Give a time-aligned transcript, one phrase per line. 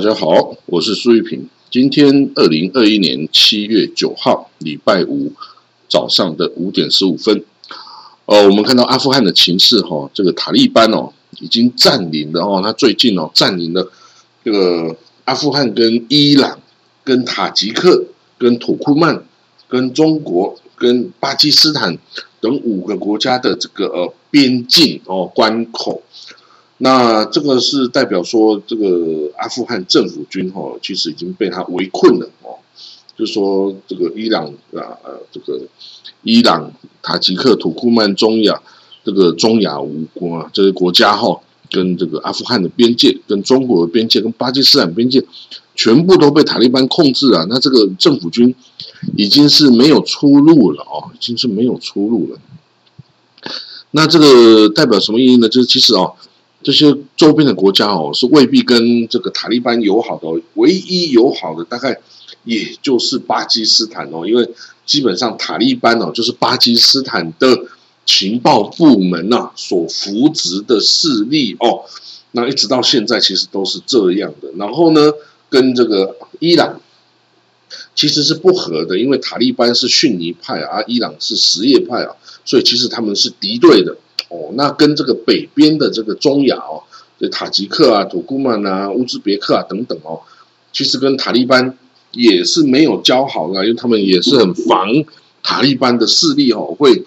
[0.00, 1.46] 大家好，我是苏玉平。
[1.70, 5.30] 今天二零二一年七月九号，礼拜五
[5.90, 7.44] 早上的五点十五分。
[8.24, 13.92] 呃，我们看到阿富汗的情势哈，这个塔利班哦已经占领了哦，他最近哦占领了
[14.42, 16.58] 这个阿富汗跟伊朗、
[17.04, 18.06] 跟塔吉克、
[18.38, 19.22] 跟土库曼、
[19.68, 21.98] 跟中国、跟巴基斯坦
[22.40, 26.02] 等五个国家的这个呃边境哦关口。
[26.82, 32.56] 那这个是代表说，这个阿富汗政府军哈，其实已经被他围困了哦。
[33.14, 34.96] 就是说，这个伊朗啊，
[35.30, 35.60] 这个
[36.22, 38.62] 伊朗、塔吉克、土库曼、中亚
[39.04, 41.38] 这个中亚五国这些国家哈，
[41.70, 45.22] 跟这个阿富汗的边界、跟中国的边界、跟巴基斯坦边界，
[45.74, 47.44] 全部都被塔利班控制了。
[47.50, 48.54] 那这个政府军
[49.18, 52.38] 已经是没有出路了哦，已经是没有出路了。
[53.90, 55.46] 那这个代表什么意义呢？
[55.46, 56.14] 就是其实哦。
[56.62, 61.98] 这些周边的国家哦，是未必跟这个塔利班友好的，唯一友好的大概
[62.44, 64.48] 也就是巴基斯坦哦，因为
[64.84, 67.64] 基本上塔利班哦就是巴基斯坦的
[68.04, 71.84] 情报部门呐所扶植的势力哦，
[72.32, 74.50] 那一直到现在其实都是这样的。
[74.56, 75.12] 然后呢，
[75.48, 76.80] 跟这个伊朗
[77.94, 83.96] 其实是不和的，因为塔利班是逊尼派啊，伊朗是什叶派啊，所以其实他们是敌对的。
[84.28, 86.82] 哦，那跟这个北边的这个中亚哦，
[87.18, 90.20] 这塔吉克啊、土库曼啊、乌兹别克啊等等哦，
[90.72, 91.76] 其实跟塔利班
[92.12, 94.88] 也是没有交好的，因为他们也是很防
[95.42, 97.04] 塔利班的势力哦会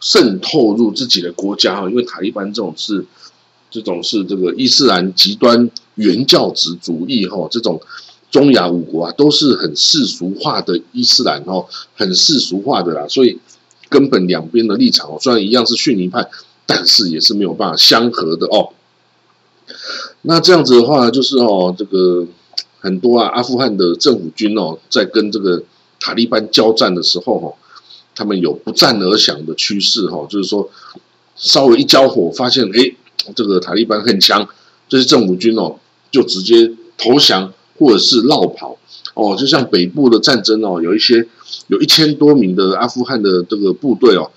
[0.00, 3.04] 渗透入自己的国家哦，因为塔利班这种是
[3.70, 7.80] 这种是这个伊斯兰极端原教旨主义哈，这种
[8.30, 11.66] 中亚五国啊都是很世俗化的伊斯兰哦，
[11.96, 13.38] 很世俗化的啦，所以。
[13.94, 16.28] 根本两边的立场哦，虽然一样是逊尼派，
[16.66, 18.70] 但是也是没有办法相合的哦。
[20.22, 22.26] 那这样子的话，就是哦，这个
[22.80, 25.62] 很多啊，阿富汗的政府军哦，在跟这个
[26.00, 27.54] 塔利班交战的时候哦，
[28.16, 30.68] 他们有不战而降的趋势哈，就是说
[31.36, 32.96] 稍微一交火，发现哎，
[33.36, 34.48] 这个塔利班很强，
[34.88, 35.76] 这些政府军哦，
[36.10, 38.76] 就直接投降或者是绕跑
[39.14, 41.28] 哦，就像北部的战争哦，有一些。
[41.68, 44.30] 有一千多名的阿富汗的这个部队哦，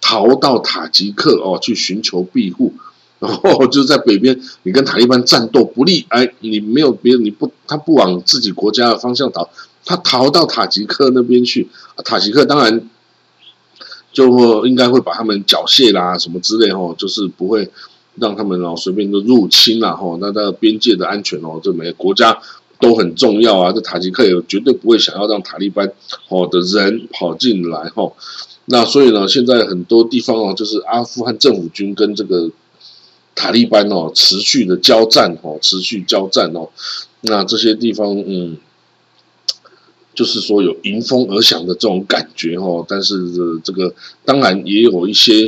[0.00, 2.74] 逃到塔吉克哦去寻求庇护，
[3.20, 9.48] 然后就在北边，你跟塔利班战斗不利，哎，你没有别你不他不往自己国家的方向逃，
[9.84, 11.68] 他逃到塔吉克那边去，
[12.04, 12.88] 塔吉克当然
[14.12, 17.70] 就应该会把他们缴械啦什么之类哦，就是不会
[18.16, 22.38] 让他们哦随便就入侵啦吼，那个边界的安全哦，这每个国家。
[22.84, 23.72] 都很重要啊！
[23.72, 25.90] 这塔吉克也绝对不会想要让塔利班
[26.28, 28.12] 哦的人跑进来哈。
[28.66, 32.50] 那所以呢，现在很多地方哦，就是阿富汗政府军跟这个
[33.34, 36.68] 塔利班哦持续的交战哦，持续交战哦。
[37.22, 38.58] 那这些地方嗯，
[40.14, 42.84] 就是说有迎风而降的这种感觉哦。
[42.86, 43.94] 但是这个
[44.26, 45.46] 当然也有一些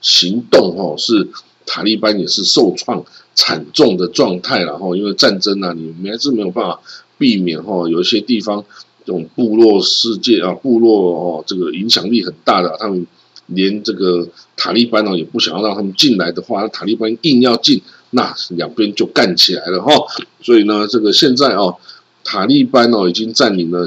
[0.00, 1.28] 行动哦，是
[1.64, 3.04] 塔利班也是受创。
[3.34, 6.80] 惨重的状态然后因为战争啊，你们还是没有办法
[7.18, 7.88] 避免哈。
[7.88, 8.64] 有一些地方
[9.04, 13.06] 这种部落世界啊，部落哦，这个影响力很大的，他们
[13.46, 19.92] 连这个塔利班呢也不想要让他们进来的话，塔利班硬要进，那两边就干起来了哈。
[20.40, 21.76] 所以呢，这个现在哦，
[22.22, 23.86] 塔利班哦已经占领了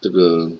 [0.00, 0.50] 这个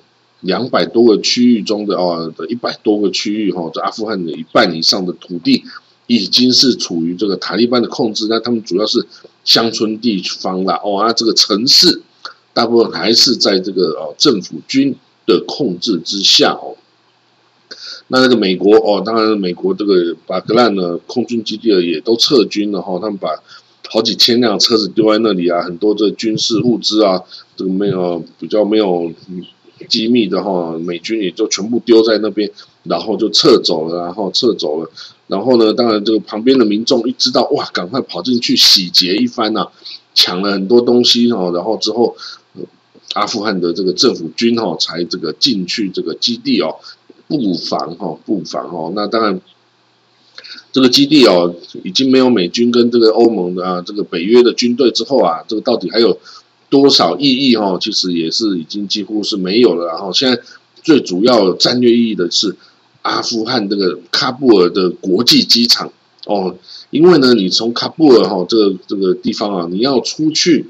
[0.41, 5.63] 两百多个区域中的哦的一百多个区域哈，在阿富汗的一半以上的土地。
[6.09, 9.05] 已经是处于这个塔利班的控制，那他们主要是
[9.45, 12.01] 乡村地方啦，哦，那这个城市
[12.51, 14.95] 大部分还是在这个哦政府军
[15.27, 16.75] 的控制之下哦。
[18.07, 23.29] 那那个美国哦，当然美国这个巴格兰的空军基地也都撤军了哈，他们把
[23.91, 27.21] 好几千辆车子丢在那里啊，很多这军事物资啊，
[27.55, 29.11] 这个没有比较没有
[29.87, 32.49] 机密的哈，美军也就全部丢在那边，
[32.81, 34.89] 然后就撤走了，然后撤走了。
[35.29, 39.67] 然后呢，当然这个旁边的民众一知道哇，赶快跑进去洗劫一番呐，
[40.15, 41.51] 抢了很多东西哦。
[41.53, 42.17] 然后之后，
[43.13, 46.77] 阿富汗的这个政府军哈才这个进去这个基地哦，
[47.27, 48.91] 布防哈，布防哦。
[48.95, 49.39] 那当然，
[50.71, 51.53] 这个基地哦
[51.83, 56.17] 已经没有美军跟这个欧盟的啊这个北约的军队之后啊，这个到底还有
[56.71, 57.77] 多少意义哈？
[57.79, 59.85] 其实也是已经几乎是没有了。
[59.85, 60.41] 然后现在
[60.81, 62.55] 最主要战略意义的是。
[63.01, 65.91] 阿富汗这个喀布尔的国际机场。
[66.25, 66.55] 哦，
[66.91, 70.67] 因为呢，你从喀布尔哈这个这个地方啊，你要出去，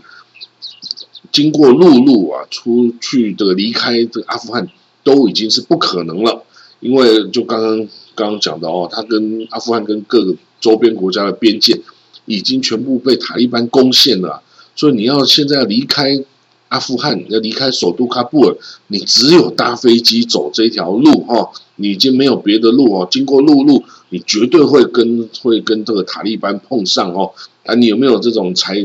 [1.33, 4.69] 经过陆路啊，出去这个离开这个阿富汗
[5.03, 6.43] 都已经是不可能了，
[6.79, 7.77] 因为就刚刚
[8.15, 11.81] 刚刚讲的哦，它跟阿富汗跟各个周边国家的边界
[12.25, 14.41] 已经全部被塔利班攻陷了，
[14.75, 16.23] 所以你要现在要离开
[16.69, 18.55] 阿富汗，要离开首都喀布尔，
[18.87, 23.07] 你只有搭飞机走这条路哈，你已经没有别的路哦。
[23.11, 27.31] 经过陆路，你绝对会跟会跟这个塔利班碰上哦。
[27.65, 28.77] 啊，你有没有这种才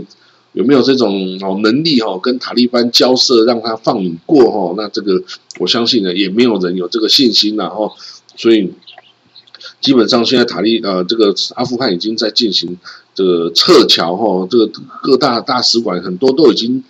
[0.53, 4.75] 有没有这种哦能力哦，跟塔利班交涉，让他放你过哦？
[4.77, 5.23] 那这个
[5.61, 7.93] 我相信呢，也没有人有这个信心了哦。
[8.37, 8.73] 所以。
[9.81, 12.77] 基本上现在塔利呃，这个阿富汗已经在进行
[13.15, 14.67] 这个撤侨哈，这个
[15.03, 16.83] 各大大使馆很多都已经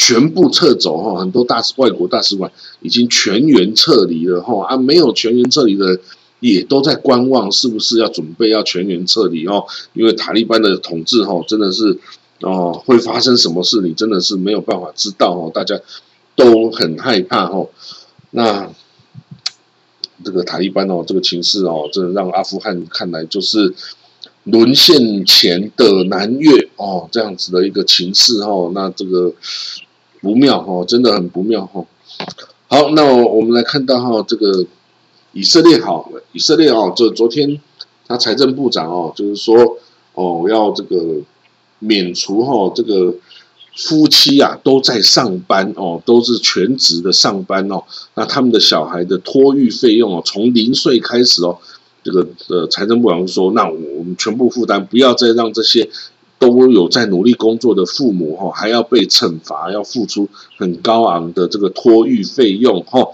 [0.00, 2.50] 全部撤走哈，很多大使外国大使馆
[2.80, 6.00] 已经全员撤离了哈，啊，没有全员撤离的
[6.40, 9.64] 也都在观望，是不是要准备要全员撤离哦？
[9.92, 11.98] 因为塔利班的统治哈，真的是
[12.40, 15.78] 哦，会发生什么事，你真的是没有办法知道哦，大家
[16.34, 17.68] 都很害怕哦，
[18.30, 18.72] 那。
[20.22, 23.74] 这个塔利班哦，这个情势哦，真的让阿富汗看来就是
[24.44, 29.32] 沦陷前的南越哦，这样子的一个情势哦，那这个
[30.20, 31.86] 不妙哦，真的很不妙哦。
[32.68, 34.66] 好，那我们来看到哈，这个
[35.32, 37.60] 以色列好，以色列哦，这昨天
[38.06, 39.76] 他财政部长哦，就是说
[40.14, 41.20] 哦，要这个
[41.78, 43.14] 免除哈这个。
[43.76, 47.82] 夫妻啊都在上班哦，都是全职的上班哦。
[48.14, 51.56] 那他们的小孩的托育费用哦，从零岁开始哦，
[52.02, 55.88] 这个呃财政部长说，那我们全部负担，不要再让这些
[56.40, 60.28] 都有在努力工作的父母哈，还要被惩罚，要付出
[60.58, 63.10] 很高昂的这个托育费用哈。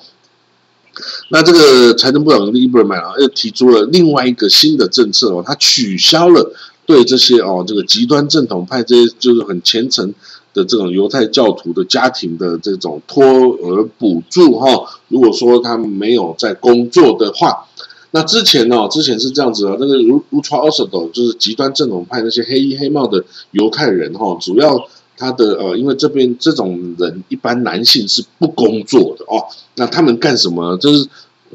[1.28, 6.54] 那这个财政部长 Lieberman 啊，又提出了另外一个新的政策哦，他取消了
[6.86, 10.14] 对这些哦这个极端正统派这些就是很虔诚。
[10.54, 17.66] 的这种犹太教徒的家庭的这种托儿补助哈，如果说他没有在工作的话，
[18.12, 29.44] 那之前呢，之前是这样子啊，那个 Ultra o s t o 就是极端正统派那些黑衣黑帽的犹太人哈，主要他的呃，因为这边这种人一般男性是不工作的哦，
[29.74, 30.76] 那他们干什么？
[30.78, 31.08] 就是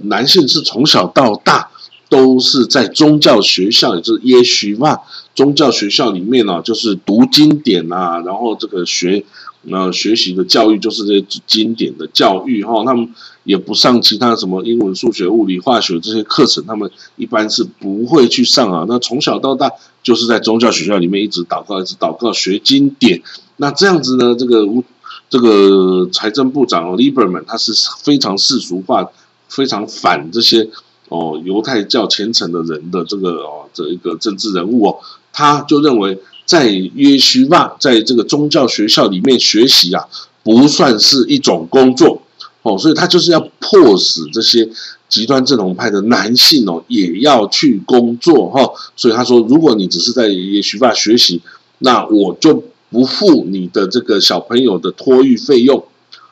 [0.03, 1.69] 男性是从小到大。
[2.11, 4.99] 都是在宗教学校，也就是耶许嘛，
[5.33, 9.23] 宗教学校里面呢，就是读经典啊，然后这个学，
[9.63, 12.83] 那，学习的教育就是这些经典的教育哈。
[12.83, 13.07] 他们
[13.43, 18.85] 也不上其他什么英文、数学、物理、化学这些课程，他们一般是不会去上啊。
[18.87, 19.71] 那从小到大
[20.01, 23.21] 就是在宗教学校里面一直祷告，一直祷告学经典。
[23.57, 24.65] 那这样子呢，这个
[25.29, 27.73] 这个财政部长 Lieberman 他是
[28.03, 29.09] 非常世俗化，
[29.47, 30.69] 非常反这些。
[31.09, 34.99] 哦，犹太教虔诚的人的这个哦，这一个政治人物哦，
[35.33, 36.17] 他就认为
[36.51, 40.05] 在约书亚在这个宗教学校里面学习啊，
[40.43, 42.21] 不算是一种工作
[42.61, 44.67] 哦，所以他就是要迫使这些
[45.07, 48.69] 极端正统派的男性哦，也要去工作哈。
[48.97, 51.39] 所以他说，如果你只是在约书亚学习，
[51.77, 55.85] 那我就不付你的这个小朋友的托育费用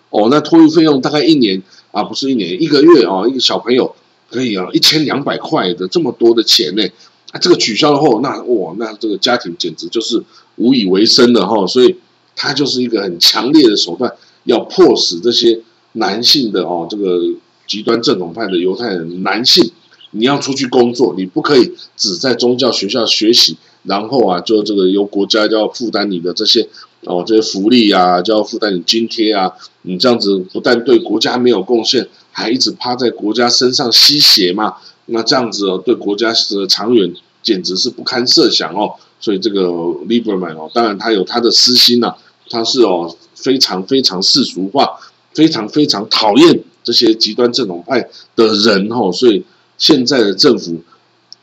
[0.10, 0.28] 哦。
[0.30, 1.64] 那托育费用大概一年
[1.94, 3.96] 啊，不是一年，一个月哦，一个小朋友。
[4.32, 6.84] 可以啊，一千两百块的这么多的钱呢，
[7.32, 10.24] 啊，这个取消了后，那哇，那这个家庭简直就是
[10.56, 11.96] 无以为生了哈，所以
[12.36, 14.12] 他就是一个很强烈的手段，
[14.46, 15.62] 要迫使这些
[15.94, 17.20] 男性的哦，这个
[17.68, 19.72] 极端正统派的犹太人男性，
[20.12, 26.68] 你要出去工作，你不可以只在宗教学校学习，然后啊，就这个由国家就要负担你的这些
[27.06, 32.08] 哦这些福利啊，就要负担你津贴啊，你这样子不但对国家没有贡献。
[32.32, 34.76] 还一直趴在国家身上吸血嘛？
[35.12, 38.94] 那这样子哦，对国家的长远简直是不堪设想哦。
[39.20, 39.68] 所以这个
[40.08, 42.14] Lieberman 哦，当然他有他的私心呐，
[42.50, 44.98] 他是哦非常非常世俗化，
[45.34, 49.12] 非常非常讨厌这些极端正统派的人哦。
[49.12, 49.44] 所以
[49.78, 50.82] 现在的政府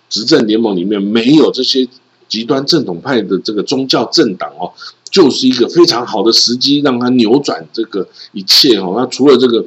[0.08, 1.86] 执政联盟里面没有这些
[2.28, 4.72] 极端正统派的这个宗教政党哦，
[5.10, 8.94] 就是一个非常好的时机，让他扭转这个一切哦。
[8.96, 9.64] 那除了这个。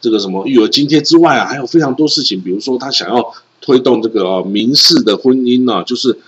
[0.00, 6.18] 这个什么育儿津贴之外啊，还有非常多事情，比如说他想要推动这个民事的婚姻呢，就是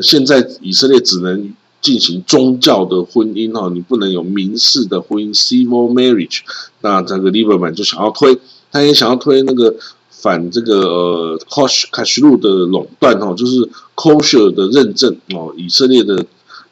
[0.00, 6.40] 现在以色列只能进行宗教的婚姻哈，你不能有民事的婚姻 （civil marriage）。
[6.82, 8.38] 那这个 Lieberman 就想要推，
[8.70, 9.74] 他也想要推那个
[10.10, 16.26] 反这个呃 kosher 的垄断哈，就是 kosher 的认证哦，以色列的。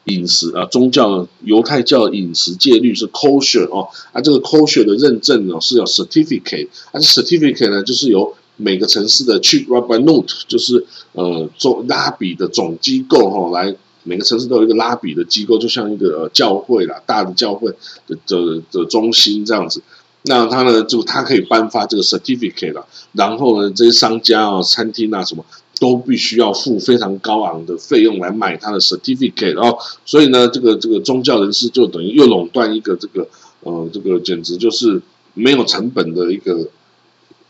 [0.05, 17.71] 饮食啊，宗教犹太教饮食戒律是 kosher 哦，啊，这个 kosher 的认证哦是有 certificate，啊，certificate 呢就是由每个城市的 chief rabbi note 就是呃总拉比的总机构哈，来每个城市都有一个拉比的机构，就像一个教会啦，大的教会
[18.07, 19.81] 的的的中心这样子。
[20.27, 25.45] 那他呢，就他可以颁发这个 certificate 了，然后呢，这些商家啊、餐厅啊什么，
[25.79, 33.27] 都必须要付非常高昂的费用来买他的 certificate 哦，所以呢，这个这个宗教人士就等于又垄断一个这个
[33.61, 35.01] 呃，这个简直就是
[35.33, 36.69] 没有成本的一个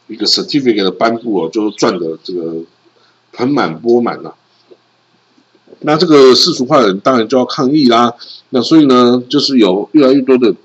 [0.07, 2.55] 一个 certificate 的颁布哦，就赚的这个
[3.33, 4.35] 盆满钵满了。
[5.81, 8.13] 那这个世俗化的人当然就要抗议啦。
[8.49, 10.55] 那所以呢，就是有越来越多的。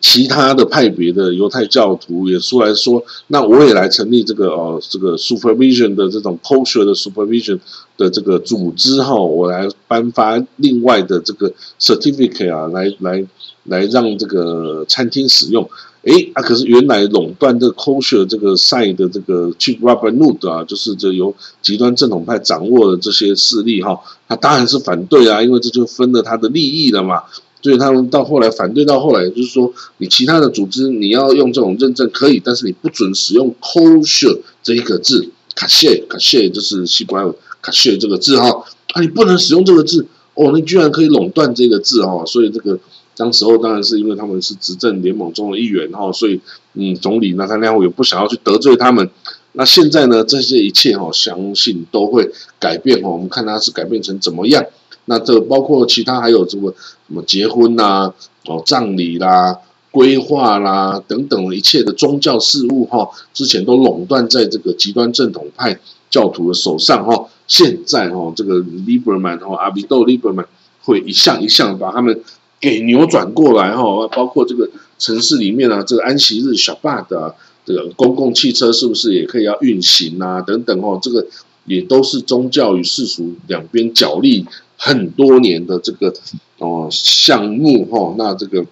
[0.00, 7.58] 其他的派别的犹太教徒也出来说，那我也来成立这个哦，这个 supervision 的这种 kosher 的 supervision
[7.96, 13.26] 的这个组织哈，我来颁发另外的这个 certificate 啊，来来
[13.64, 15.68] 来让这个餐厅使用。
[16.02, 27.24] 诶，啊，可是原来垄断这个 kosher 这个 side 的这个 chief rabbi nut 啊，就是这由极端正统派掌握的这些势力哈，他当然是反对啊，因为这就分了他的利益了嘛。
[27.60, 42.78] 所以他们到后来反对，到后来就是说，你其他的组织你要用这种认证可以，但是你不准使用 kosher 这一个字，卡谢卡谢就是西班牙卡谢这个字哈，啊，你不能使用这个字哦，你居然可以垄断这个字哈，所以这个
[43.16, 46.40] 当时候当然是因为他们是执政联盟中的一员哈，所以
[46.74, 49.10] 嗯，总理那他那会也不想要去得罪他们。
[49.52, 54.64] 那现在呢，这些一切哈，相信都会改变哈，我们看他是改变成怎么样。
[55.08, 56.68] 那这包括其他还有这个
[57.06, 58.12] 什么结婚呐、
[58.46, 59.56] 哦葬礼啦、
[59.90, 67.26] 规划啦等等一切的宗教事务哈，之前都垄断在这个极端正统派教徒的手上哈。
[67.46, 70.44] 现在哈，这个 Liberman 哈阿比豆 Liberman
[70.82, 72.22] 会一项一项把他们
[72.60, 74.06] 给扭转过来哈。
[74.08, 77.34] 包括这个城市里面啊，这个安息日小坝的
[77.64, 80.42] 这个公共汽车是不是也可以要运行啊？
[80.42, 81.26] 等等哦，这个
[81.64, 84.44] 也都是宗教与世俗两边角力。
[84.80, 86.14] 很多年的这个
[86.58, 88.64] 哦项目哈，那这个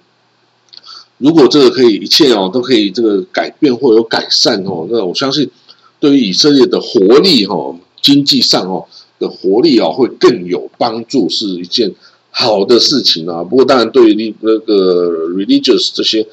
[1.18, 5.50] 如果这个可以一切哦都可以这个改变或有改善哦，那我相信
[5.98, 8.86] 对于以色列的活力哈，经济上哦
[9.18, 11.92] 的活力哦会更有帮助，是一件
[12.30, 13.42] 好的事情啊。
[13.42, 16.24] 不过当然对于那个 religious 这些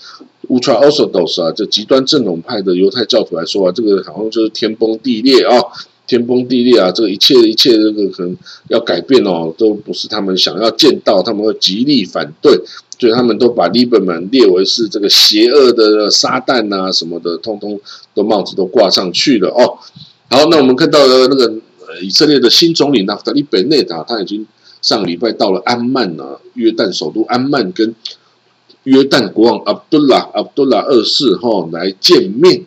[0.50, 5.58] ultra orthodox 啊，这极端正统派的犹太教徒来说啊，这个好像就是天崩地裂啊。
[6.13, 6.91] 天崩地裂啊！
[6.91, 12.55] 这个一切一切，这个可能要改变哦，都不是他们想要见到，他们会极力反对，
[13.00, 17.79] 所以他们都把利本们列为是这个邪恶的撒旦啊什么的，通通
[18.13, 19.79] 都帽子都挂上去了哦。
[20.29, 21.51] 好，那我们看到了那个
[22.01, 24.46] 以色列的新总理纳夫达利本内塔，他已经
[24.84, 27.96] 上礼拜到了安曼啊，约旦首都安曼，跟
[28.84, 32.63] 约旦国王阿卜杜拉阿卜杜拉二世哈来见面。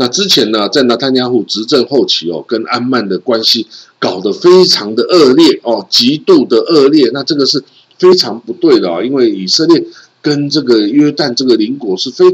[0.00, 3.66] 那之前呢，在纳坦亚胡执政后期哦，跟安曼的关系
[3.98, 7.10] 搞得非常的恶劣哦，极度的恶劣。
[7.12, 7.64] 那这个是
[7.98, 9.84] 非常不对的啊，因为以色列
[10.22, 12.24] 跟这个约旦这个邻国是非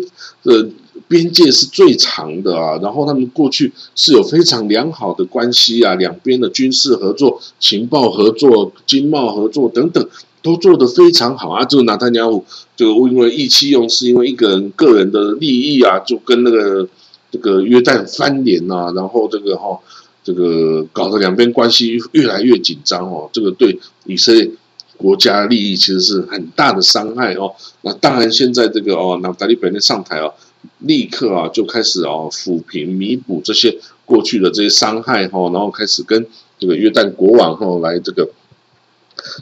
[0.43, 0.69] 呃
[1.09, 10.07] 边界是最长的啊，然后他们过去是有非常良好的关系啊，两边的军事合作、情报合作、经贸合作等等
[10.43, 11.65] 都做得非常好啊。
[11.65, 12.45] 这个纳坦亚胡
[12.77, 16.87] 就因为意气用事，因为一个人个人的利益啊，就跟那个。
[17.35, 19.77] 这个约旦翻脸呐，然后这个哈，
[20.23, 24.49] 这个搞得两边关系越来越紧张哦，这个对以色列
[24.97, 27.53] 国家利益其实是很大的伤害哦。
[27.81, 30.33] 那当然，现在这个哦，那达利本内上台哦，
[30.79, 36.25] 立刻啊就开始哦抚平、弥补这些过去的这些伤害哈，然后开始跟
[36.61, 38.31] 这个约旦国王哈来这个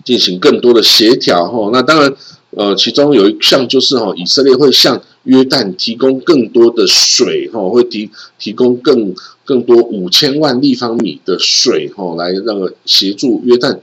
[0.02, 1.68] 进行更多的协调哈。
[1.70, 2.11] 那当然。
[2.54, 13.78] 呃，其中有一项就是哈，以色列会向约旦提供更多的水哈，会提提供更更多五千万立方米的水哈，来那个协助约旦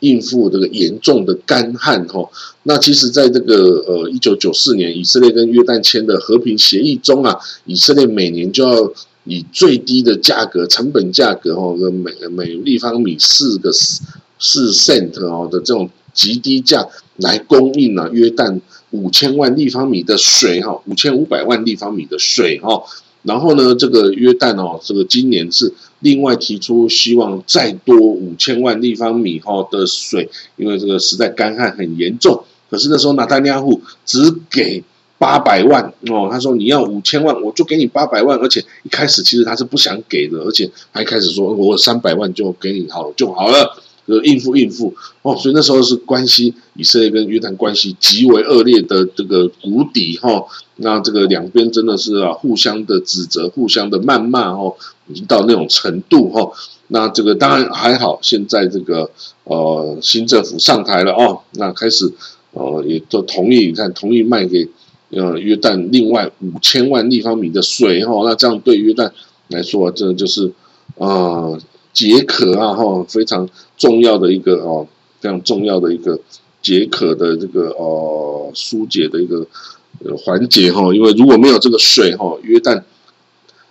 [0.00, 2.26] 应付这个严重的干旱哈。
[2.62, 8.92] 那其实，在这个呃一九九四年，以色列跟约旦签的和平协议中啊，以色列每年就要
[9.24, 14.00] 以最低的价格、成本价格哈，每每立方米四个四
[14.38, 16.88] 四 cent 哦的这种极低价。
[17.16, 22.82] 来供应了约旦五千万立方米的水哈，五千五百万立方米的水哈，
[23.22, 32.44] 然后呢，这个约旦哦，这个今年是另外提出希望再多五千万立方米哈的水，因为这个实在干旱很严重。
[32.70, 34.82] 可是那时候纳丹亚户只给
[35.18, 43.82] 八百万哦，他说你要五千万，我就给你八百万，而且一开始其实他是不想给的，而且还开始说我三百万就给你好了就好了。
[44.06, 50.44] 呃，应付应付哦，所以那时候是关系以色列跟约旦关系极为恶劣的这个谷底哈。
[50.76, 54.76] 那这个两边真的是啊，互相的指责，互相的谩骂哦，
[55.08, 56.52] 已经到那种程度哈。
[56.86, 59.10] 那这个当然还好，现在这个
[59.42, 62.12] 呃新政府上台了哦，那开始
[62.52, 64.68] 呃也都同意，你看同意卖给
[65.10, 68.12] 呃约旦另外五千万立方米的水哈。
[68.24, 69.10] 那这样对约旦
[69.48, 70.52] 来说，真的就是
[70.96, 71.58] 啊。
[71.96, 73.48] 解渴啊哈，非常
[73.78, 74.86] 重要的一个哦，
[75.18, 76.20] 非常重要的一个
[76.60, 79.46] 解渴的这个哦疏解的一个
[80.18, 82.82] 环节哈，因为如果没有这个水哈，约旦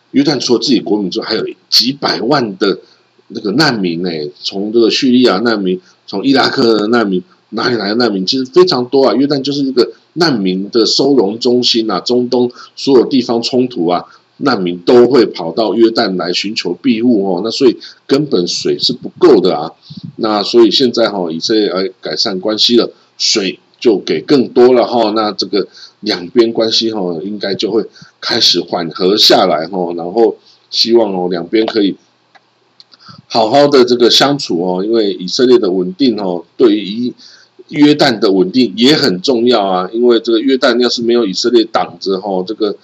[0.09, 2.79] 约旦除了自己国民之外，还有几百万的
[3.27, 4.09] 那个难民呢，
[4.41, 8.25] 从这个叙利亚难民，从伊拉克的难民，哪里来的难民？
[8.25, 14.03] 其实非常多啊，约旦就是一个难民的收容中心啊，中东所有地方冲突啊。
[14.37, 19.71] 难民都会跑到约旦来寻求庇护哦，那所以根本水是不够的啊，
[20.17, 25.65] 那所以现在哈以色列来改善关系了，水就给更多了哈，那这个
[26.01, 27.85] 两边关系哈应该就会
[28.19, 30.35] 开始缓和下来哈，然后
[30.69, 31.95] 希望哦两边可以
[33.27, 37.13] 好好的这个相处哦，因为以色列的稳定哦对于
[37.69, 42.75] 约旦的稳定也很重要啊，因为这个约旦要是没有以色列挡着哈这个。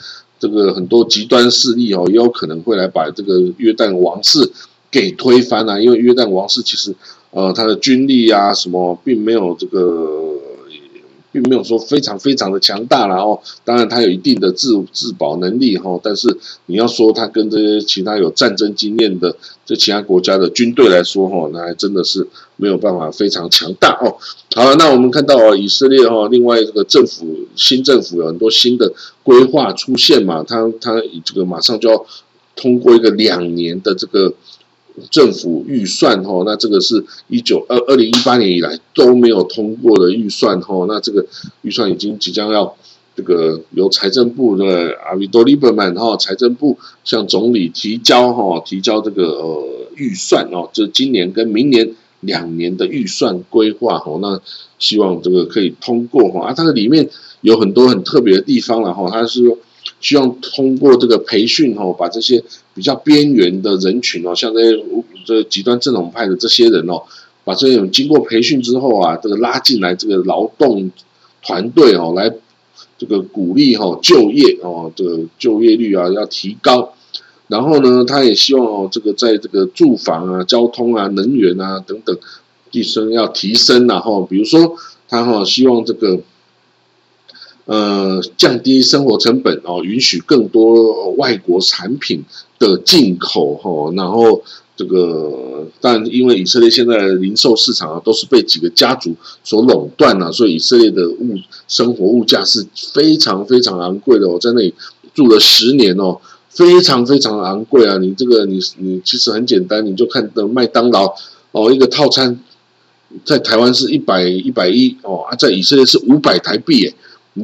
[0.42, 4.52] 这个很多极端势力哦，也有可能会来把这个约旦王室
[4.90, 5.80] 给推翻啊！
[5.80, 6.94] 因为约旦王室其实，
[7.30, 10.31] 呃，他的军力啊什么，并没有这个。
[11.32, 19.36] 并没有说非常非常的强大然后当然它有一定的自自保能力哈，但是你要说它跟这些其他有战争经验的
[19.66, 24.18] 这其他国家的军队来说哈，那还真的是没有办法非常强大哦。
[24.56, 28.92] 好了，那我们看到哦，以色列哈，另外这个政府新政府有很多新的
[29.24, 32.06] 规划出现嘛，它它这个马上就要
[32.56, 34.34] 通过一个两年的这个。
[35.10, 41.26] 政府预算哈，那这个是一九二二零一八年以来都没有通过的预算哈，那这个
[41.62, 42.76] 预算已经即将要
[43.16, 49.64] 这个由财政部的阿维多利伯曼哈，财政部向总理提交哈，提交这个呃
[49.96, 54.42] 预算哦，这今年跟明年两年的预算规划哈，那
[54.78, 57.10] 希望这个可以通过哈，啊，它的里面
[57.42, 59.58] 有很多很特别的地方了哈，它是说。
[60.02, 64.84] 希望通过这个培训哦，把这些比较边缘的人群哦，像这些
[65.26, 67.04] 这极端正统派的这些人哦，
[67.44, 70.92] 把这种经过培训之后啊，这个拉进来这个劳动
[71.44, 72.34] 团队哦，来
[72.98, 76.94] 这个鼓励哈就业哦，这个就业率啊要提高。
[77.48, 82.18] 然后呢，他也希望哦，这个在这个住房啊、交通啊、能源啊等等
[82.72, 84.76] 提升要提升，然后比如说
[85.08, 86.20] 他哈希望这个。
[87.66, 92.24] 呃，降低生活成本哦，允许更多外国产品
[92.58, 94.42] 的进口哈，然后
[94.76, 104.28] 这个，但因为以色列现在的零售市场啊都是被几个家族所垄断了，所以以色列的物生活物价是非常非常昂贵的。
[104.28, 104.74] 我在那里
[105.14, 106.20] 住了十年哦，
[106.50, 107.98] 非常非常昂贵啊！
[108.00, 111.14] 你这个你你其实很简单，你就看的麦当劳
[111.52, 112.40] 哦，一个套餐
[113.24, 116.96] 在台湾是一百一百一哦，在以色列是五百台币诶。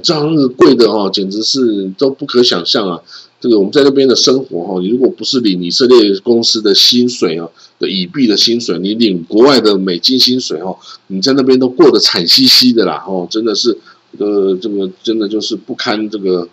[0.01, 2.99] 知道那个贵的哦，简直是都不可想象啊！
[3.39, 7.47] 这个我们在那边的生活哈，你如果不是领以色列公司的薪水啊，
[7.79, 10.75] 的以币的薪水，你领国外的美金薪水哦，
[11.07, 13.01] 你在那边都过得惨兮兮的啦！
[13.07, 13.77] 哦，真的是，
[14.17, 16.49] 呃，这个真的就是不堪这个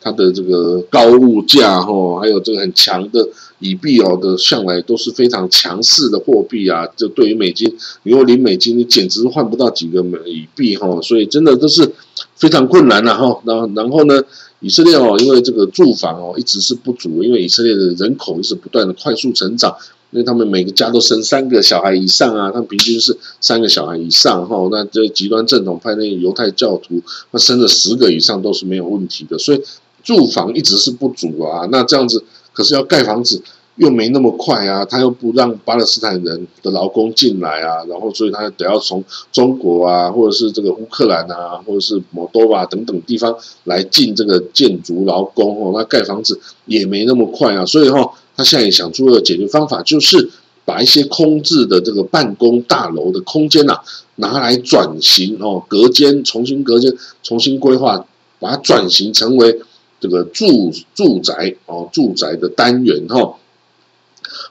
[0.00, 6.86] 它的这个高物价哈，还有这个很强的以币哦的，向来都是非常强势的货币啊！
[6.96, 7.68] 就对于美金，
[8.04, 10.18] 你如果领美金，你简直换不到几个美
[10.54, 11.92] 币哈，所以真的都是。
[12.36, 14.22] 非常困难了哈，然后然后呢，
[14.60, 19.74] 以色列哦，因为这个住房哦一直是不足，因为以色列的人口一直不断的快速成长，
[20.10, 29.62] 因为他们每个家都生三个小孩以上啊，他们平均是三个小孩以上哈，那这极端正统派那犹太教徒，那生了十个以上都是没有问题的，所以
[30.04, 32.22] 住房一直是不足啊，那这样子
[32.52, 33.42] 可是要盖房子。
[33.76, 50.30] 又没那么快啊，他又不让巴勒斯坦人的劳工进来啊，然后所以他得要从中国啊，或者是这个乌克兰啊，或者是摩多瓦等等地方来进这个建筑劳工哦，那盖房子也没那么快啊，所以哈，他现在想出的解决方法就是
[50.64, 53.78] 把一些空置的这个办公大楼的空间呐，
[54.16, 58.06] 拿来转型哦，隔间重新隔间，重新规划，
[58.40, 59.60] 把它转型成为
[60.00, 63.34] 这个住住宅哦，住宅的单元哈。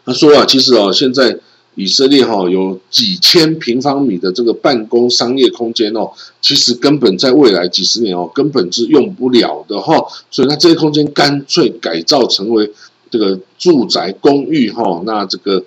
[0.05, 1.35] 他说啊，其实哦，现在
[1.73, 6.09] 以色列哈有几千平方米的这个办公商业空间哦，
[6.41, 10.05] 其实根本在未来几十年哦，根本是用不了的哈。
[10.29, 12.71] 所以那这些空间干脆改造成为
[13.09, 15.01] 这个住宅公寓哈。
[15.05, 15.61] 那这个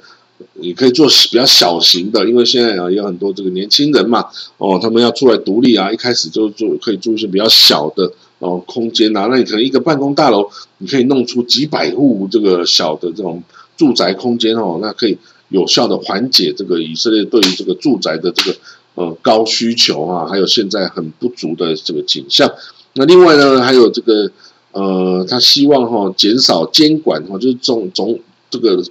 [0.54, 4.24] 你可以做比较小型的，因为现在啊有很多这个年轻人嘛
[4.56, 9.26] 哦，他们要出来独立啊，一开始就住可以住一些比较小的哦空间啊。
[9.30, 10.48] 那你可能一个办公大楼，
[10.78, 13.42] 你可以弄出几百户这个小的这种。
[13.78, 15.16] 住宅空间哦，那可以
[15.48, 18.58] 有效的缓解这个以色列对于这个住宅的这个
[18.96, 22.52] 呃高需求啊，还有现在很不足的这个景象。
[22.92, 24.30] 那另外呢，还有这个
[24.72, 28.84] 呃，他希望哈减少监管哈，就是总总这个。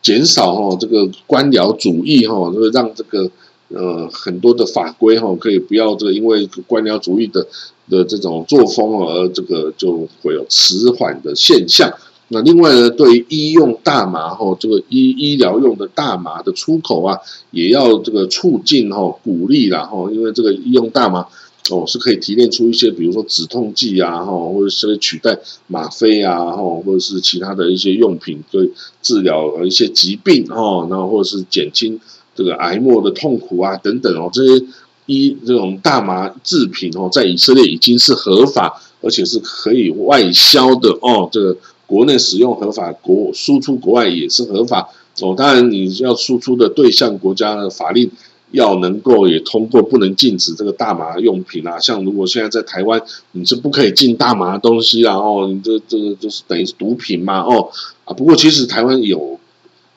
[0.00, 3.28] 减少哈这个官僚主义哈，就是让这个
[3.68, 7.44] 呃很多的法规哈可以不要这个因为官僚主义的
[7.90, 11.92] 的这种作风而这个就会有迟缓的现象。
[12.30, 17.16] 那另外呢，对于医用大麻哈，这个医医疗用的大麻的出口啊，
[17.50, 21.26] 也要这个促进哈，鼓励啦哈，因为这个医用大麻
[21.70, 25.38] 哦是可以提炼出一些，比如说止痛剂啊哈，或者是取代
[25.68, 31.98] 吗啡啊哈，或者是其他的一些用品，对治疗一些疾病哈，然后或者是减轻
[32.36, 34.66] 这个癌末的痛苦啊等等哦，这些
[35.06, 41.56] 医这种大麻制品哦，在以色列已经是合法，而且是可以外销的哦，这个。
[41.88, 44.90] 国内使用合法，国输出国外也是合法
[45.22, 45.34] 哦。
[45.34, 48.10] 当然，你要输出的对象国家的法令
[48.50, 51.78] 要能够也通过，不能禁止这个大麻用品啊。
[51.78, 53.00] 像如果现在在台湾，
[53.32, 57.70] 你是不可以进大麻东西啊哦，你这这个就是等于是毒品嘛哦
[58.04, 58.12] 啊。
[58.12, 59.40] 不过其实台湾有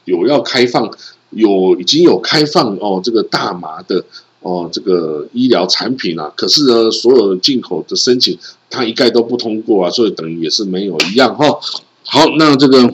[0.06, 0.90] 有要开放，
[1.32, 4.06] 有已经有开放哦这个大麻的。
[4.42, 8.36] 哦，这个医疗产品啊，可是呢，所有进口的申请，
[8.72, 11.60] 它一概都不通过啊，所以等于也是没有一样哈。
[12.04, 12.92] 好，那这个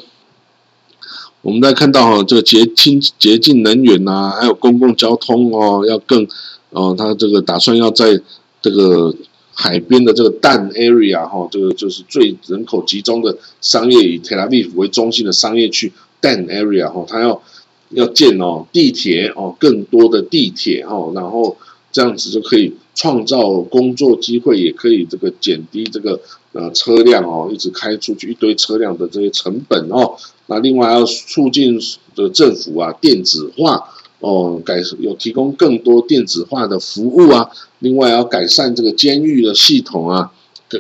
[1.42, 6.28] 我们再看到哈，这个洁清洁净能源呐，还有公共交通哦，要更
[6.72, 8.20] 哦，他这个打算要在
[8.62, 9.16] 这个
[9.54, 17.42] 海边的这个蛋 area 哈，这个就是最人口集中的商业以 Tel Aviv 为中心的商业区蛋 area 哈，他要。
[17.90, 21.56] 要建哦地铁哦更多的地铁哦，然后
[21.92, 26.20] 这样子就可以创造工作机会，也可以这个减低这个
[26.52, 30.16] 呃车辆哦一直开出去一堆车辆的这些成本哦。
[30.48, 31.80] 那另外要促进
[32.16, 33.84] 的政府啊电子化
[34.20, 37.50] 哦，改有提供更多电子化的服务啊。
[37.80, 40.32] 另外要改善这个监狱的系统啊，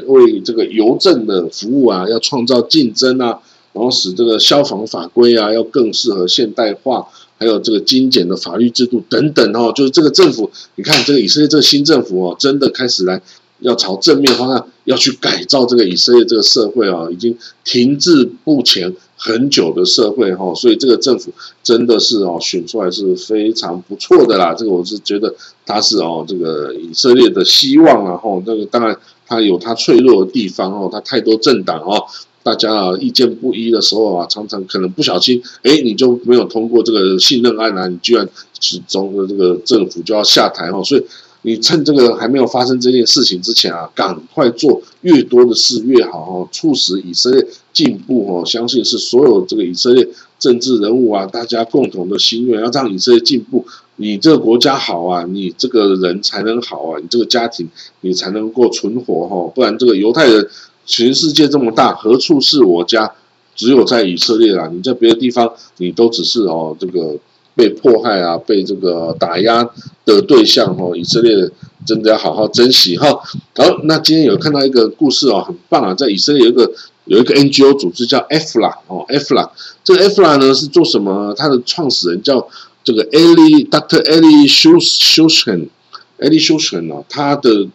[0.07, 3.39] 为这个邮政的服务啊要创造竞争啊。
[3.77, 13.21] 然后使这个消防法规啊，要更适合现代化，还有这个精简的法律制度等等哦，就是这个政府，你看这个以色列这个新政府哦，真的开始来
[13.59, 25.31] 要朝正面方向要去改造这个以色列这个社会啊，已经停滞不前很久的社会哈，所以这个政府真的是哦选出来是非常不错的啦，这个我是觉得
[25.67, 32.03] 他是哦这个以色列的希望啊哈，那个当然他有他脆弱的地方哦，他太多政党哦。
[32.47, 38.25] 大家啊，意见不一的时候啊，常常可能不小心，哎，你就没有通过这个信任案啊，你居然
[38.61, 40.81] 始终的这个政府就要下台哦。
[40.81, 41.03] 所以
[41.41, 48.45] 你趁这个还没有发生这件事情之前啊，赶快做越多的事越好哦，促使以色列进步哦。
[48.45, 50.07] 相信是所有这个以色列
[50.39, 53.65] 政治人物啊，大家共同的心愿，要让以色列进步，
[53.97, 57.67] 你这个国家好啊，你这个人才能好啊，你这个家庭
[57.99, 60.47] 你才能够存活哈，不然这个犹太人。
[60.87, 63.11] 全世界这么大，何处是我家？
[63.55, 64.69] 只有在以色列啦。
[64.71, 67.17] 你在别的地方，你都只是哦，这个
[67.55, 69.67] 被迫害啊，被这个打压
[70.05, 70.95] 的对象哦。
[70.95, 71.49] 以色列
[71.83, 73.09] 真的要好好珍惜哈。
[73.55, 76.71] 好，那今天有看到一个故事哦，很棒啊，在以色列有一个
[77.05, 79.49] 有一个 NGO 组织叫 EFLA 哦，EFLA
[79.83, 81.33] 这个 EFLA 呢是做什么？
[81.35, 82.47] 它的创始人叫
[82.83, 84.03] 这个 Eli Dr.
[84.03, 87.67] Eli Shushan，Eli Shushan 哦，他的。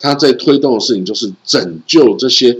[0.00, 2.58] 他在推动的事情就是拯救这些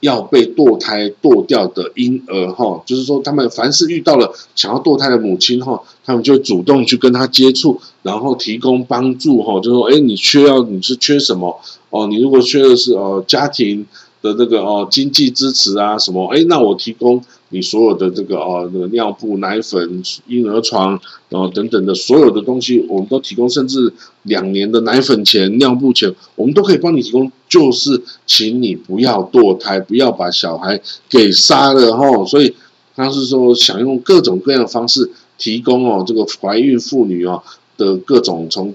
[0.00, 11.58] 要被堕胎堕掉的婴儿，哈，就是说他们凡是遇到了想要堕胎的母亲，哈，他们就主动去跟他接触，然后提供帮助，哈，就说，哎，你缺要你是缺什么？
[11.90, 13.86] 哦，你如果缺的是呃家庭
[14.20, 17.22] 的这个哦经济支持啊什么，哎，那我提供。
[17.54, 23.92] 你所有的这个啊，那个尿布、奶粉、婴儿床，然后等等的所有的东西，我们都提供，甚至
[24.24, 27.30] 两年的奶粉钱、尿布钱，我们都可以帮你提供。
[27.48, 32.24] 就是请你不要堕胎，不要把小孩给杀了哈。
[32.26, 32.52] 所以
[32.96, 37.40] 他是说，想用各种各样的方式提供哦，这个怀孕妇女哦
[37.76, 38.74] 的各种从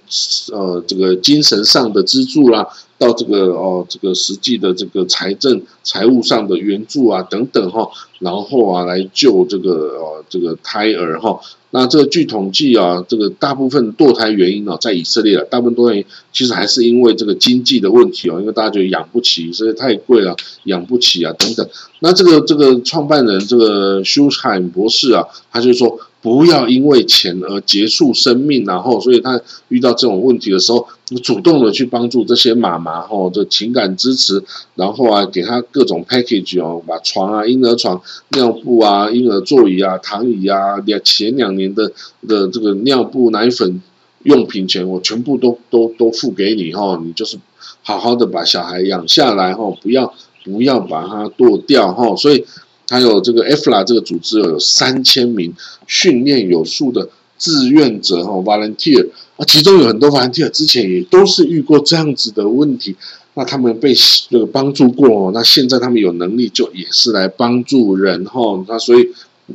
[0.52, 2.68] 呃这个精神上的资助啦。
[3.00, 11.40] 到这个哦，这个实际的这个财政财务上的援助啊，等等哈，然后啊来救这个哦这个胎儿哈。
[11.72, 20.36] 那这个据统计啊，这个大部分堕胎原因呢，在以色列啊，大部分堕胎其实还是因为这个经济的问题哦，因为大家觉得养不起，所以太贵了，
[20.66, 21.66] 养不起啊等等。
[22.00, 25.98] 那这个这个创办人这个休海博士啊，他就说。
[26.22, 30.86] 不要因为钱而结束生命，然后，所以他遇到这种问题的时候，
[31.24, 34.44] 主动的去帮助这些妈妈，吼，这情感支持，
[34.76, 38.02] 然后啊，给他各种 package 哦，把床啊、婴儿床、
[38.32, 41.90] 尿布啊、婴儿座椅啊、躺椅啊，两前两年的
[42.28, 43.82] 的这个尿布、奶粉
[44.24, 47.38] 用品钱，我全部都都都付给你，哈，你就是
[47.82, 52.46] 好好的把小孩养下来，哈，不要不要把它剁掉，哈，所以。
[52.90, 55.54] 还有这个 EFLA 这个组织有三千名
[55.86, 62.96] 训练有素的志愿者哈，volunteer 啊，其中有很多 volunteer 之前也都是遇过这样子的问题，
[63.36, 63.94] 那他们被
[64.30, 69.08] 这个帮助过，那现在他们有能力就也是来帮助人哈，那所以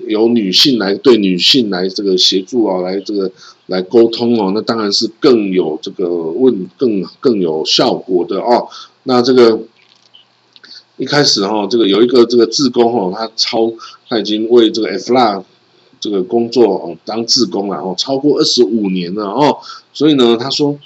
[0.06, 3.30] 由女性来对女性来这个协助啊，来这个
[3.66, 8.68] 来沟通哦，那当然是更有这个问更更有效果的哦，
[9.02, 9.60] 那这个。
[10.96, 13.72] 一开始哈，这个有一个这个志工哈，他超
[14.08, 15.42] 他已经为这个 F 拉
[15.98, 19.58] 这个工作哦当志工了哦，超过二十五年了哦，
[19.92, 20.78] 所以呢，他说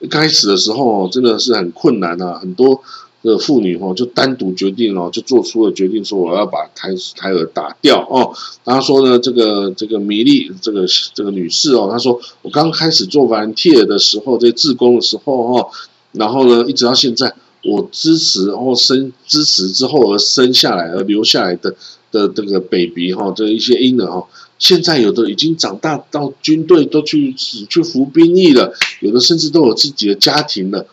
[0.00, 2.82] 一开始的时候哦真的是很困难啊，很多
[3.22, 8.34] 的妇女哦就单独决定哦，就做出了决定说我要把胎胎儿打掉哦。
[8.64, 15.68] 然后说呢，这个这个米莉这个这个女士哦，她说我刚开始做完 T 的时候，这志工的时候哦，
[16.10, 17.32] 然后呢一直到现在。
[17.64, 21.74] 我支持，然后生支持之后而生下来而留下来的
[22.10, 24.26] 的这个 baby 哈，这一些婴儿哈，
[24.58, 30.86] 现在有的已经长大到军队都去去服兵役了，有的甚至都有自己的家庭了，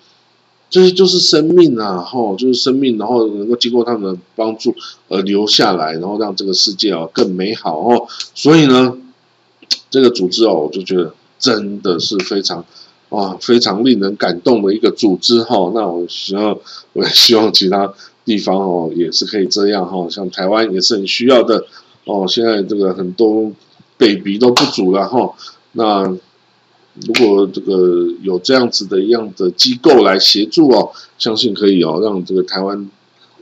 [0.70, 4.76] 这些就是生命啊，哈，就是生命，然后能够经过他们的帮助
[5.08, 8.96] 而留下来，然后让这个世界哦更美好哦，所以呢，
[9.90, 12.64] 这个组织哦，我就觉得真的是非常。
[13.10, 15.72] 哇，非常令人感动的一个组织哈。
[15.74, 16.58] 那我希望，
[16.94, 17.92] 我也希望其他
[18.24, 20.08] 地方哦也是可以这样哈。
[20.10, 21.66] 像台湾也是很需要的
[22.06, 22.26] 哦。
[22.28, 23.52] 现在这个很多
[23.98, 25.34] baby 都不足了哈。
[25.72, 26.04] 那
[27.06, 32.90] 如果这个有这样子的一样的机构来协助哦，相信可以哦，让这个台湾。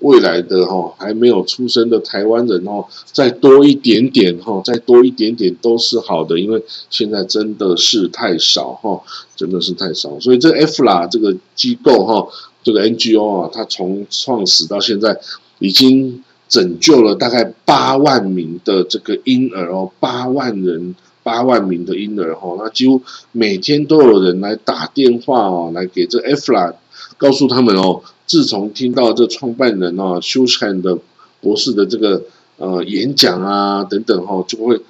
[0.01, 9.01] 未来的哈还没有出生的台湾人哦，再多一点点哈，再多一点点都是好的，因为现在真的是太少哈，
[9.35, 10.19] 真的是太少。
[10.19, 12.27] 所以这 F 啦这个机构哈，
[12.63, 15.19] 这个 NGO 啊，它从创始到现在，
[15.59, 26.73] 已经拯救了大概八万名的这个婴儿哦，八万人，八万名的婴儿哈，那几乎每天都有人来打电话哦，来给这 F 啦，
[27.17, 28.03] 告诉他们哦。
[28.27, 30.99] 自从听到这创办人啊休汉的
[31.39, 32.23] 博士的这个
[32.57, 34.81] 呃演讲啊等等哈，就会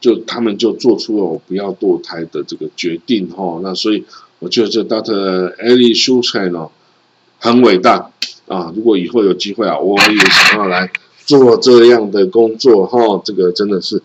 [0.00, 3.58] 就他们就做出了不要堕胎的这个决定哈。
[3.62, 4.04] 那所以
[4.38, 6.70] 我觉得这 Doctor Ellie s h u h a n 哦
[7.38, 8.10] 很伟大
[8.46, 8.70] 啊。
[8.76, 10.90] 如果以后有机会啊，我也想要来
[11.24, 13.20] 做这样的工作哈。
[13.24, 14.02] 这个真的是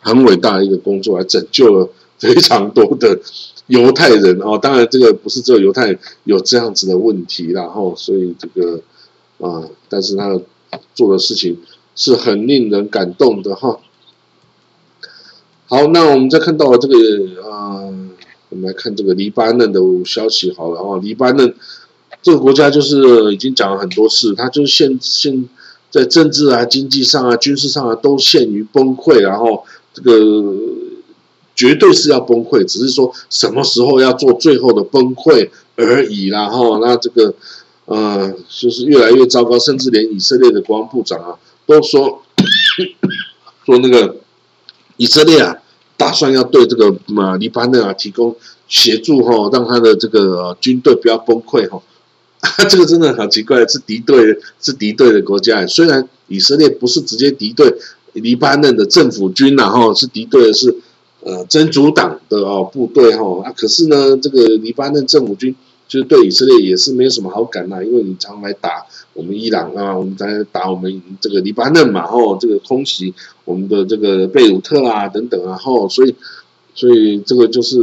[0.00, 3.18] 很伟大的一个工作，来拯救了非常多的。
[3.68, 8.80] 犹太人哦，当然这个不是只有犹太人有这样子的问题，然后所以这个
[9.38, 10.40] 啊，但是他
[10.94, 11.58] 做的事情
[11.96, 13.80] 是很令人感动的哈。
[15.66, 16.94] 好，那我们再看到了这个
[17.50, 17.82] 啊，
[18.50, 21.52] 我们来看这个黎巴嫩的消息好了哦，黎巴嫩
[22.22, 25.48] 这个国家就是已经讲了很多次，它就是现现
[25.90, 30.54] 在政治啊、经济上啊、军事上啊都陷于崩溃，然后这个。
[31.56, 36.78] 绝对是要崩溃，只是说什么时候要做最后的崩溃而已啦哈。
[36.82, 37.34] 那这个，
[37.86, 42.22] 呃，就是越来越糟糕，甚至连以色列的国防部长啊都说，
[43.64, 44.16] 说那个
[44.98, 45.56] 以色列啊
[45.96, 48.36] 打算要对这个马黎巴嫩啊提供
[48.68, 51.80] 协助哈，让他的这个军队不要崩溃哈。
[52.68, 57.74] 这个真的好奇怪，是敌对是敌对的国家，虽然以色列不是直接敌对
[58.12, 60.76] 黎巴嫩的政府军然后是敌对的是。
[61.26, 65.52] 呃，真主党的哦部队哈啊，可是呢，这个黎巴嫩政府军
[65.88, 73.12] 就是对以色列也是没有什么好感呐，因为你常来打我们伊朗啊，我们在打我们这个黎巴嫩嘛，哦，这个空袭
[73.44, 76.14] 我们的这个贝鲁特啊等等啊，吼，所以
[76.76, 77.76] 所以这个就是，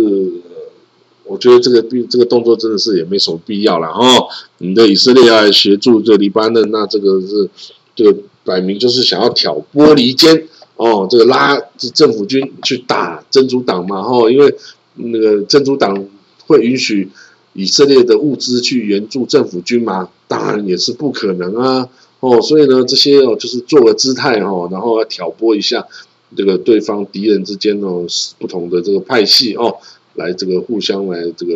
[1.26, 4.30] 我觉得这个必这个动作真的是也没什么必要了，哦，
[4.60, 7.50] 你的以色列要协助这黎巴嫩，那这个是
[7.94, 10.48] 这个摆明就是想要挑拨离间。
[10.84, 11.58] 哦，这个拉
[11.94, 14.04] 政府军去打真主党嘛？
[14.04, 14.54] 吼，因为
[14.96, 16.06] 那个真主党
[16.46, 17.10] 会允许
[17.54, 20.10] 以色列的物资去援助政府军吗？
[20.28, 21.88] 当然也是不可能啊！
[22.20, 25.88] 哦，所以呢，这些哦就是做个姿态哦，然后要挑拨一下
[26.36, 28.06] 这个对方敌人之间哦
[28.38, 29.78] 不同的这个派系哦，
[30.16, 31.54] 来这个互相来这个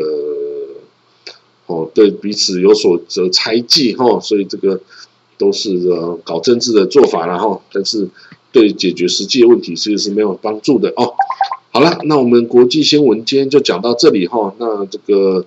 [1.66, 4.80] 哦对彼此有所则猜忌哈，所以这个
[5.38, 8.08] 都是呃搞政治的做法了哈，但是。
[8.52, 11.14] 对解决实际问题其实是没有帮助的哦。
[11.72, 14.54] 好了，那我们国际新闻今天就讲到这里哈。
[14.58, 15.46] 那这个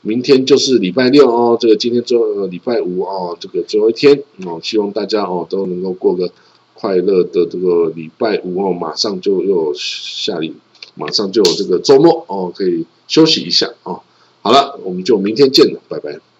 [0.00, 6.32] 明天就是礼拜六哦，这个今天最后礼拜五哦，这个最后一天哦，希望大家哦都能够过个
[6.74, 10.54] 快乐的这个礼拜五哦，马上就又下礼，
[10.96, 14.00] 马上就有这个周末哦，可以休息一下哦。
[14.40, 16.31] 好了，我们就明天见了，拜拜。